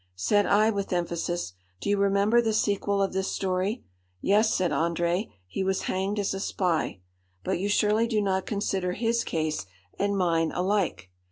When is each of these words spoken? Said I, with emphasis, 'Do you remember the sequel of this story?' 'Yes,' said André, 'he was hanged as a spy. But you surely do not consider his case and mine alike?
Said 0.15 0.47
I, 0.47 0.71
with 0.71 0.91
emphasis, 0.91 1.53
'Do 1.79 1.91
you 1.91 1.97
remember 1.99 2.41
the 2.41 2.53
sequel 2.53 3.03
of 3.03 3.13
this 3.13 3.27
story?' 3.27 3.83
'Yes,' 4.19 4.51
said 4.51 4.71
André, 4.71 5.29
'he 5.45 5.63
was 5.63 5.83
hanged 5.83 6.17
as 6.17 6.33
a 6.33 6.39
spy. 6.39 7.01
But 7.43 7.59
you 7.59 7.69
surely 7.69 8.07
do 8.07 8.19
not 8.19 8.47
consider 8.47 8.93
his 8.93 9.23
case 9.23 9.67
and 9.99 10.17
mine 10.17 10.51
alike? 10.55 11.11